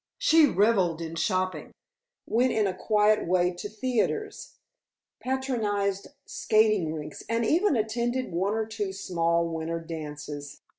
[0.17, 1.73] She revelled in shopping,
[2.25, 4.55] went in a quiet way to theatres,
[5.19, 10.61] patronized skating rinks, and even attended one or two small winter dances.